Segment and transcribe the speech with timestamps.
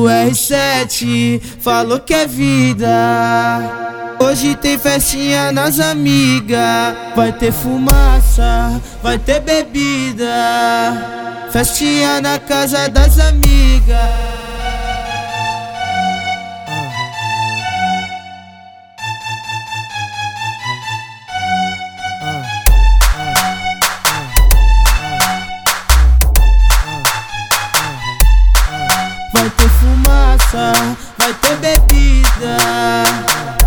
[0.00, 2.88] O R7 falou que é vida.
[4.18, 6.96] Hoje tem festinha nas amigas.
[7.14, 10.26] Vai ter fumaça, vai ter bebida.
[11.52, 13.99] Festinha na casa das amigas.
[30.52, 32.56] Vai ter bebida.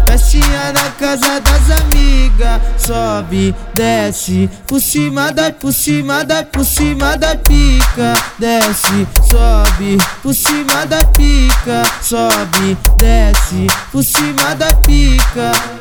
[0.10, 2.62] Festinha na casa das amigas.
[2.78, 8.14] Sobe, desce, por cima da, por cima da, por cima da pica.
[8.38, 11.84] Desce, sobe, por cima da pica.
[12.02, 15.73] Sobe, desce, por cima da pica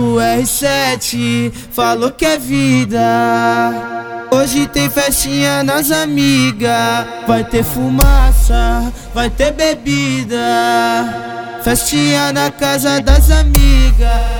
[0.00, 2.98] O R7 falou que é vida.
[4.30, 7.06] Hoje tem festinha nas amigas.
[7.28, 10.38] Vai ter fumaça, vai ter bebida.
[11.62, 14.39] Festinha na casa das amigas.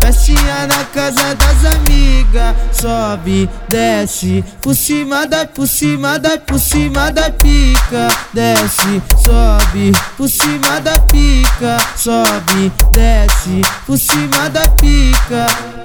[0.00, 2.54] Festinha na casa das amigas.
[2.72, 8.08] Sobe, desce, por cima da, por cima da, por cima da pica.
[8.32, 11.76] Desce, sobe, por cima da pica.
[11.96, 15.75] Sobe, desce, por cima da pica